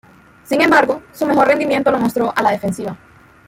[0.45, 2.97] Sin embargo, su mejor rendimiento lo mostró a la defensiva.